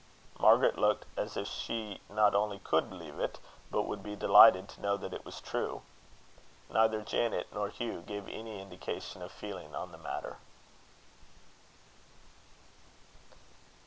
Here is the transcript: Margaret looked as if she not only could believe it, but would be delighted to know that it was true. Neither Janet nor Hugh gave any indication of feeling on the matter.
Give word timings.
Margaret 0.39 0.79
looked 0.79 1.05
as 1.15 1.37
if 1.37 1.47
she 1.47 2.01
not 2.09 2.33
only 2.33 2.57
could 2.57 2.89
believe 2.89 3.19
it, 3.19 3.37
but 3.69 3.83
would 3.83 4.01
be 4.01 4.15
delighted 4.15 4.67
to 4.69 4.81
know 4.81 4.97
that 4.97 5.13
it 5.13 5.23
was 5.23 5.39
true. 5.39 5.83
Neither 6.71 7.03
Janet 7.03 7.45
nor 7.53 7.69
Hugh 7.69 8.01
gave 8.01 8.27
any 8.27 8.59
indication 8.59 9.21
of 9.21 9.31
feeling 9.31 9.75
on 9.75 9.91
the 9.91 9.99
matter. 9.99 10.37